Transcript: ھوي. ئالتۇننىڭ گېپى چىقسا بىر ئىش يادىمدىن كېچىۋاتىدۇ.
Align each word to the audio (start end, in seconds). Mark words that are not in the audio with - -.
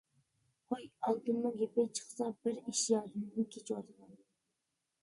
ھوي. 0.73 0.87
ئالتۇننىڭ 1.07 1.53
گېپى 1.59 1.85
چىقسا 1.99 2.31
بىر 2.41 2.59
ئىش 2.65 2.83
يادىمدىن 2.95 3.51
كېچىۋاتىدۇ. 3.55 4.15